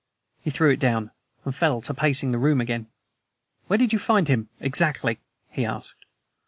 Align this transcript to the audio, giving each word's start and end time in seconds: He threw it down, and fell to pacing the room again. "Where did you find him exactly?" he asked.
He 0.41 0.49
threw 0.49 0.71
it 0.71 0.79
down, 0.79 1.11
and 1.45 1.53
fell 1.53 1.79
to 1.81 1.93
pacing 1.93 2.31
the 2.31 2.39
room 2.39 2.59
again. 2.59 2.87
"Where 3.67 3.77
did 3.77 3.93
you 3.93 3.99
find 3.99 4.27
him 4.27 4.49
exactly?" 4.59 5.19
he 5.51 5.63
asked. 5.63 6.05